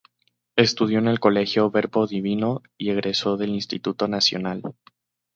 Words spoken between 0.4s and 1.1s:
Estudió en